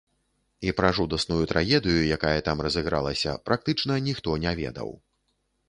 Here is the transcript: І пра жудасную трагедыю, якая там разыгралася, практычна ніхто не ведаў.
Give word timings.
І 0.69 0.71
пра 0.77 0.89
жудасную 0.99 1.43
трагедыю, 1.51 1.99
якая 2.17 2.33
там 2.49 2.65
разыгралася, 2.69 3.37
практычна 3.51 4.01
ніхто 4.09 4.31
не 4.47 4.59
ведаў. 4.65 4.89